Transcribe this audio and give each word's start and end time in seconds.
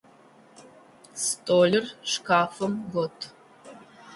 Столыр 1.25 1.85
щкафым 2.11 2.73
гот. 2.93 3.17